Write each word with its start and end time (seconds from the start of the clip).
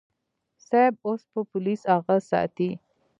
صيب 0.67 0.93
اوس 1.05 1.21
به 1.31 1.41
پوليس 1.51 1.81
اغه 1.95 2.17
ساتي. 2.29 2.69